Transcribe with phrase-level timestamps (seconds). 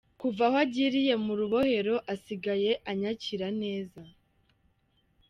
[0.19, 4.01] Kuva aho agiriye mu Rubohero, asigaye anyakira neza.